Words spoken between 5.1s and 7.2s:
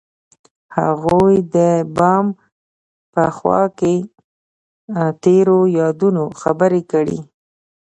تیرو یادونو خبرې کړې.